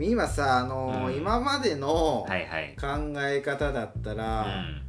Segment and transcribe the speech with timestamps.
[0.00, 1.16] 今さあのーうん。
[1.16, 2.76] 今までのはいはい。
[2.80, 4.82] 考え方だったら,、うん。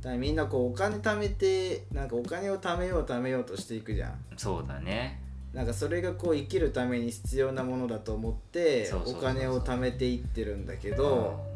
[0.00, 4.24] だからみんなこうお金貯めてなんかお金を貯めよう貯めようとしていくじゃん。
[4.36, 5.25] そうだね
[5.56, 11.04] なんかそれがこう生きるために必要なものだと思ってお金を貯めていってるんだけうんど、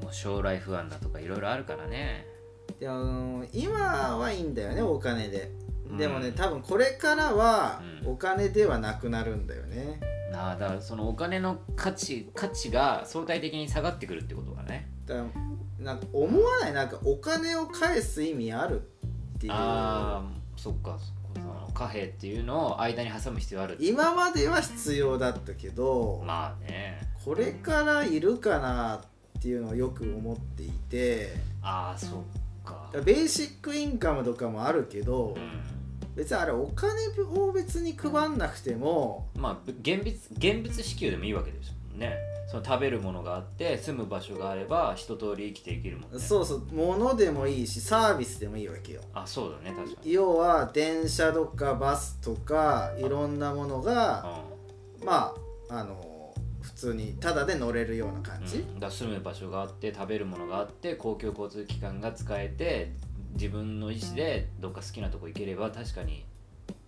[0.03, 2.25] もう将来不安だとかいろいろあるからね。
[2.81, 5.53] であの今はいいんだよねお金で。
[5.99, 8.13] でもね、うん多分これからはうん。
[8.13, 10.01] お金ではなくなるんだよね。
[10.33, 14.89] ああだからそのお金の価値価値が相対的に下がってくるってことだね。
[15.05, 15.21] だか
[15.79, 16.73] らなんか思わない？
[16.73, 19.53] なんかお金を返す意味あるっていう。
[19.53, 21.20] ああそっかそっか
[21.81, 27.01] 貨幣っていうのを間に挟む必要ある今までは必要だったけど、まあね。
[27.25, 28.97] これからいるかな
[29.39, 31.33] っていうのをよく思っていて。
[31.63, 32.91] ああそっか。
[32.93, 36.17] ベーシックインカムとかもあるけどうん。
[36.17, 36.93] 別にあれお金
[37.35, 42.17] を別に配んなくてもまあ現物現物支給でもいいわけですもんね
[42.51, 46.19] その食べるものがあって住む場所があれば一通り生きていけるもんね。
[46.19, 49.01] そうそう物でもいいしサービスでもいいわけよ。
[49.15, 50.13] あそうだね確かに。
[50.13, 54.43] 要は電車とかバスとかいろんなものが
[55.05, 55.35] ま
[55.69, 62.93] ああの普通にタダで乗れるような感じ、うん、だ住む場所があって食べるものがあって公共交通機関が使えて
[63.35, 66.25] 自分の意思でどっか好きなとこ行ければ確かに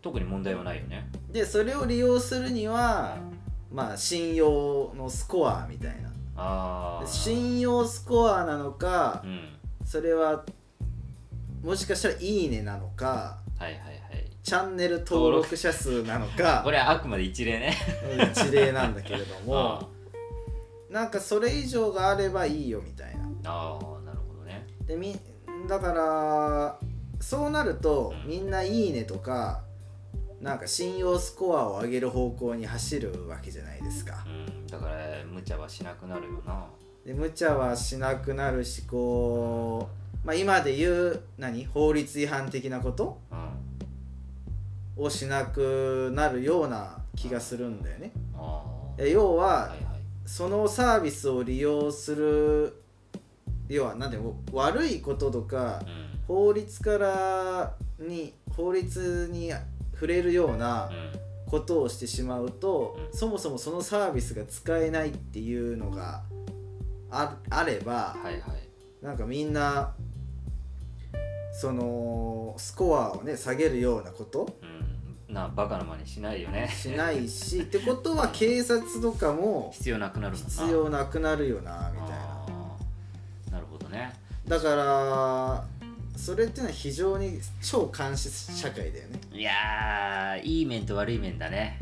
[0.03, 1.09] 特に問題はないよね。
[1.31, 3.19] でそれを利用するには
[3.73, 6.11] まあ信用のスコアみたいな。
[6.37, 9.41] ああ信用スコアなのかうん。
[9.85, 10.45] それは
[11.63, 14.31] もしかしたら「いいね」なのかはいはいはい。
[14.43, 17.77] チャンネル登録者数なのか これはあくまで一例ね。
[18.33, 19.89] 一例なんだけれど あも
[20.91, 23.25] なんかそれ以上があればいいよみたいな。
[23.45, 24.67] あーなるほどね。
[24.87, 25.19] でみ
[25.69, 26.79] だから
[27.21, 28.29] そうなるとうん。
[28.29, 29.63] みんな「いいね」とか
[30.43, 34.25] なんか信用スコアを上げる方向に走るわけじゃないですか。
[34.27, 36.67] うんだから無茶はしなくなるよな。
[37.07, 39.89] で無茶はしなくなるしこ
[40.25, 41.67] う、まあ、今で言う何？
[41.67, 43.21] 法律違反的なこと？
[43.31, 48.11] うんをしなくなるような気がするんだよね。
[48.35, 49.79] ああえ要は、はいはい。
[50.27, 52.83] そのサービスを利用する
[53.69, 54.19] 要はなんで
[54.53, 56.13] 悪いこととかうん。
[56.27, 59.53] 法律からに法律に
[60.03, 61.21] 触れるようなうん。
[61.49, 63.17] ことをしてしまうと、うん。
[63.19, 66.23] そもそもそのサービスが使えないっていうのが
[67.11, 68.43] ああればはいはい。
[69.05, 69.93] なんかみんな
[71.53, 74.49] そのスコアをね下げるようなこと？
[75.29, 75.35] うん。
[75.35, 76.69] なバカな真似しないよね。
[76.69, 82.17] しないし ってことは警察とかも必要なくなる必要なくなるよなみたいな。
[83.53, 84.13] なるほどね。
[84.49, 85.65] だから
[86.23, 89.21] それっていうのは非常に超監視社会だよね。
[89.33, 91.81] いやーいい面と悪い面だね。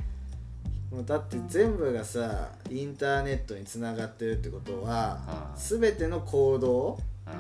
[0.91, 5.81] もうだって全部がさインターネットにつながってるってことはうん。
[5.81, 7.33] 全ての行動うん。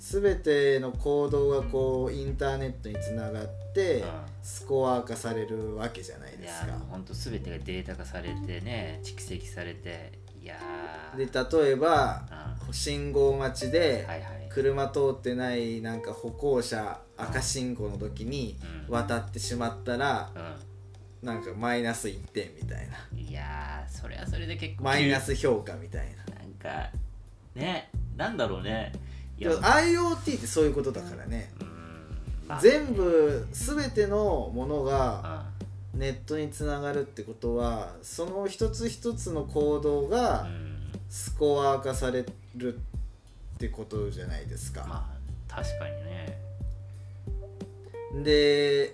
[0.00, 4.08] 全ての行動がこうインターネットにつながってうん。
[4.42, 6.66] スコア化されるわけじゃないいやですか。
[6.66, 11.52] ーもうほんと全てがデータ化されてね蓄積されていやー。
[11.52, 12.22] で例えば
[12.66, 12.74] うん。
[12.74, 14.06] 信号待ちで
[14.48, 18.58] 車通ってないなんか歩行者赤信号の時に
[18.88, 18.94] うん。
[18.94, 20.30] 渡ってしまったら
[21.22, 23.16] うなんかマイナス1点みたいな。
[23.16, 26.34] んいやーそれはそれで結構マイナス評価みたいな。
[26.34, 26.90] なんか
[27.54, 28.92] ねなんだろうね。
[29.38, 31.50] IoT ってそういうことだからね。
[32.60, 35.41] 全部全てのものがう
[35.94, 40.46] ネットにつながるってことはその一つ一つの行動が
[41.08, 42.24] スコア化され
[42.56, 46.38] るってことじゃないですか、まあ確かにね。
[48.24, 48.92] で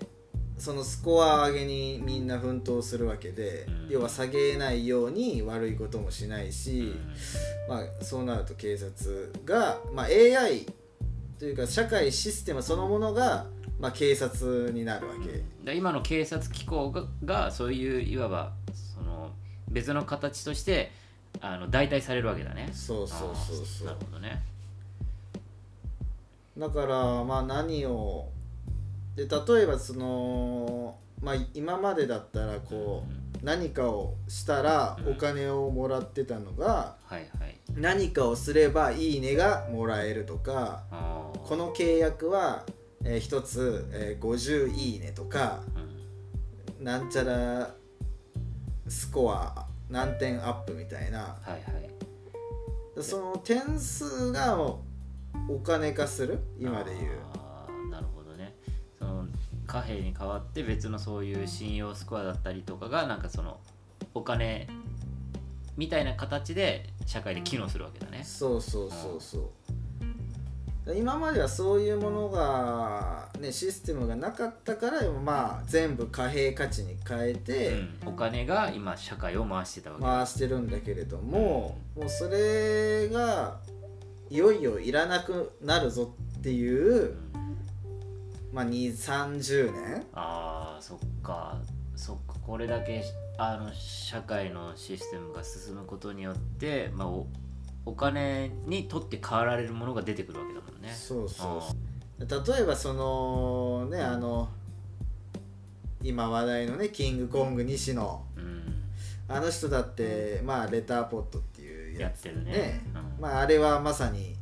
[0.59, 3.87] そのスコア上げにみんな奮闘するわけで、うん。
[3.89, 7.75] 要は下げないように悪いこともしないし、うん。
[7.75, 10.65] まあ、そうなると警察が、まあ、AI
[11.39, 13.45] というか社会システムそのものが、
[13.79, 19.31] まあ、警察になるわけ、で今の警察機構ががそういういわばその
[19.69, 20.91] 別の形として
[21.39, 22.69] あの代替されるわけだね。
[22.73, 23.87] そうそうそうそう。
[23.87, 24.43] なるほどね。
[26.57, 28.27] だからまあ何を
[29.15, 33.05] で例えばその、まあ、今までだったらこ
[33.41, 35.13] う、何かをしたらうん。
[35.13, 37.57] お金をもらってたのが、はいはい。
[37.75, 40.83] 何かをすればいいねがもらえるとか
[41.45, 42.65] この契約は、
[43.05, 45.61] えー一つ、えー50いいねとか
[46.79, 46.83] うん。
[46.83, 47.73] なんちゃら
[48.87, 51.19] スコア何点アップみたいな。
[51.19, 51.89] はいはい。
[53.03, 54.79] その点数がお
[55.63, 56.39] 金化する？
[56.59, 57.13] 今で言う。
[57.35, 58.55] あーなるほどね。
[58.97, 59.25] その
[59.67, 63.59] 貨幣に代わって別のそういう信用スコアだったりとかがなんかその
[64.13, 64.67] お金
[65.77, 68.23] みたいな形で社会で機能するわけだね。
[68.23, 69.49] そうそうそうそう
[70.95, 78.07] 今まではそういうものが、ね、システムがなかったから、まあ、全部貨幣価値に変えてうん。
[78.07, 80.03] お金が今社会を回してたわけ。
[80.03, 83.59] だ回してるんだけれども、もうそれが
[84.29, 87.17] いよいよいらなくなるぞっていうう、ん。
[88.51, 91.57] まあ、2 3 0年あーそっか。
[91.95, 92.35] そっか。
[92.45, 93.03] これだけ
[93.37, 97.09] あの社会のシステムが進むことによって、まあ、
[97.85, 100.93] おお金にとって変わられるものが出てくるわけだもんね。
[100.93, 102.55] そうそうそう。
[102.55, 104.49] 例えばそのねあの
[106.03, 108.25] 今話題のねキングコング西野。
[108.35, 108.83] うん。
[109.27, 112.51] あの人だってまあレターポットっていうやつやってるね。
[112.51, 112.81] ね
[113.17, 113.21] うん。
[113.21, 114.35] まああれはまさに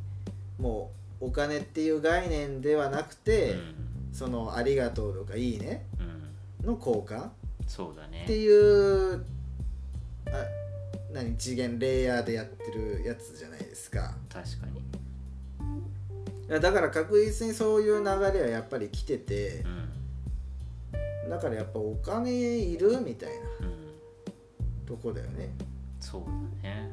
[0.58, 3.56] もうお金っていう概念ではなくて、
[4.12, 6.18] その「ありがとう」とか「いいねうん」うん
[6.64, 7.28] の交換
[7.66, 8.24] そうだね。
[8.24, 9.24] っていう
[10.26, 10.30] あ
[11.12, 14.14] 何次元レイヤーでやってるやつじゃないですか。
[14.28, 16.60] 確かに。
[16.60, 18.08] だから確実にそういう流れ
[18.42, 19.64] はやっぱり来てて。
[21.24, 21.30] うん。
[21.30, 23.28] だからやっぱお金いるみたい
[23.60, 24.86] なうん。
[24.86, 25.50] とこだよね。
[26.00, 26.22] そう
[26.62, 26.90] だね。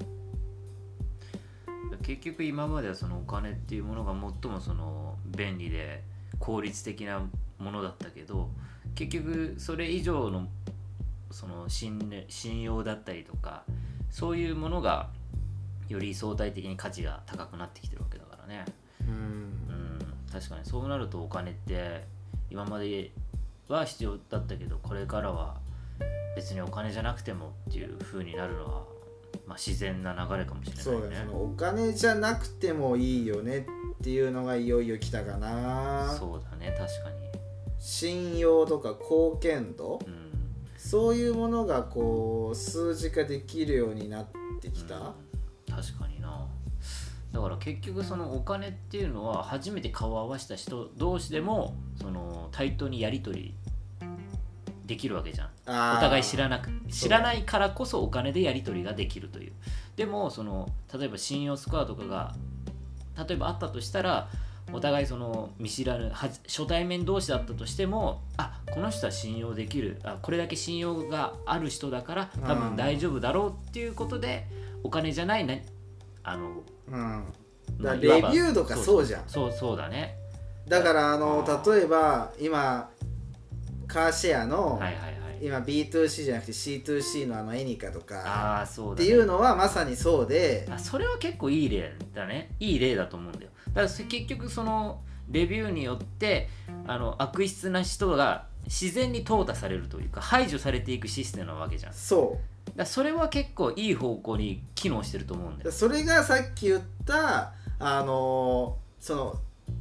[2.02, 6.04] 結局今まではそのお金っていうものが最もその便利で
[6.40, 7.22] 効率的な
[7.58, 8.50] ものだったけど
[8.94, 10.48] 結局それ以上の
[11.32, 13.64] その信頼信用だったりとか
[14.16, 15.10] そういうものが
[15.90, 18.64] より相対的に価値が高くなってきてるわけだからね。
[19.02, 19.08] うん。
[19.12, 20.00] うん。
[20.32, 22.06] 確かにそうなるとお金って
[22.50, 23.12] 今まで
[23.68, 25.58] は必要だったけどこれからは
[26.34, 28.70] 別にお金じゃなくてもっていう風になるのは、
[29.46, 30.82] まあ、自然な流れかもしれないね。
[30.82, 31.28] そうだね。
[31.34, 33.68] お金じゃなくてもいいよね
[34.00, 36.16] っていうのがいよいよ来たかな。
[36.18, 37.18] そうだね確かに。
[37.80, 40.00] 信用とか貢献度？
[40.08, 40.25] うん
[40.86, 44.28] そういうものがこう数字化できるようになっ
[44.62, 45.04] てきた、うん。
[45.76, 46.48] 確かにな。
[47.32, 53.56] だから結局そのお金っていうのは初めて顔を合わせた人同士でもその対等にやり取り
[54.86, 55.50] できるわけじゃん。
[55.98, 59.54] お互い知らなく知らないからこそお金でやり取りができるという。
[59.96, 62.36] でもその例えば信用スコアとかが
[63.28, 64.30] 例えばあったとしたら
[64.74, 70.00] お互いその見知らぬ初対面同士だったとしてもあこの人は信用できる。
[70.04, 74.48] あこれだけ信用がある人だから多分大丈夫だろうっていうことで
[74.84, 75.56] お金じゃないな
[76.24, 77.26] あの、うん。
[77.80, 79.24] レビューとかそうじゃん。
[79.28, 80.18] そうそうだね。
[80.68, 82.90] だからあの例えば今
[83.88, 92.52] カーシェアの、はいはいはい今 B2C じゃなくて C2C のあのエニカとかああそうだ、ね、っていうのはまさにそうであそれは結構いい例だね。
[92.60, 93.52] いい例だと思うんだよ。
[93.74, 96.50] だから結局そのレビューによって
[96.88, 101.94] あの悪質な人が自然に淘汰されるというか排除されていくシステムなわけじゃん。
[101.94, 102.38] そ
[102.76, 105.70] らそれは結構いい方向に機能してると思うんだよ。
[105.70, 109.36] うそれがさっき言ったあのその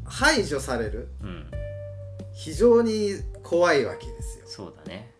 [0.04, 1.50] 排除されるうん。
[2.34, 3.12] 非常に
[3.42, 4.44] 怖いわけですよ。
[4.46, 5.13] そうだね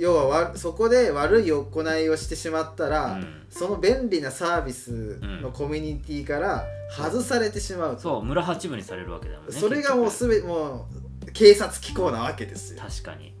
[0.00, 3.46] 要はわそこで悪い行いをしてしまったら、うん。
[3.50, 5.52] その便利なサービスのうん。
[5.52, 10.88] コミュニティから外されてしまうと、そう村八分にされるわけだもんねそれがもう結すべも
[11.26, 12.80] う警察機構なわけですよ。
[12.80, 13.34] 局確かに。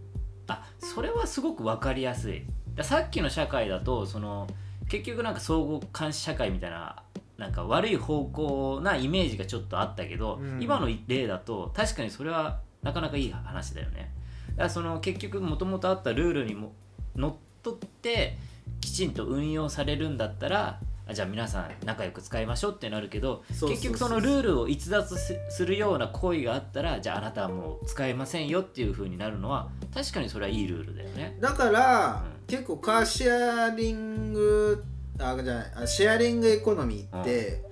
[0.48, 2.42] あそれはすごく分かりやすい。
[2.74, 4.46] ださっきの社会だとその
[4.90, 7.02] 結局なんか相互監視社会みたいな
[7.38, 10.62] なんか悪い方向なイメージがちょっとあったけど、うん。
[10.62, 14.12] 今の例だと確かにそれはなかなかいい話だよね。
[14.18, 14.19] だ
[14.60, 16.72] からその結局もともとあったルールにも
[17.16, 18.36] のっとって
[18.80, 31.38] きちんと運用されるんだったらあじゃあ皆さん仲良く使いましょうってなるけど結局そのルールを逸脱すするような行為があったらじゃああなたはもう使えませんよっていう風になるのは確かにそれはいいルールだよね。
[31.40, 32.46] だから、うん。
[32.46, 34.84] 結構カーシェアリング
[35.18, 37.62] あじゃあシェアリングエコノミーって、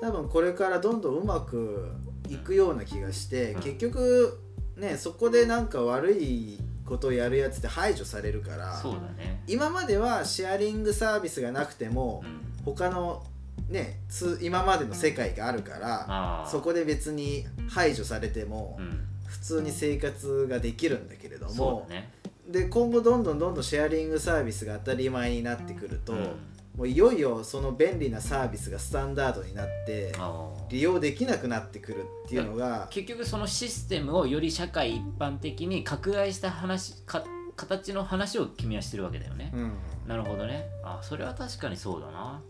[0.00, 1.92] 多分これからどんどんうまく
[2.28, 3.60] いくような気がして、うん。
[3.62, 4.38] 結局
[4.76, 9.42] ねそこでなんか悪いことをやるやつって排除されるからそうだね。
[9.46, 12.64] 今まではシェアリングサービスがなくても、うん。
[12.64, 13.24] 他の
[13.68, 19.00] ねつ今までの世界があるから、ああそこで別に排除されても、うん。
[19.26, 22.10] 普通に生活ができるんだけれどそもう、だね。
[22.48, 26.28] で今後どんどんどんどんシェアリングサービスが当たり前になってくると、うん
[26.76, 30.12] もういよいよその便利なサービスがスタンダードになって
[30.68, 37.24] 利用できなくなってくるっていうのが結局そのシステムをより社会一般的に拡大した話か
[37.56, 39.72] 形の話を君はしてるわけだよね、うん。
[40.06, 40.66] なるほどね。
[40.84, 42.42] あそれは確かにそうだな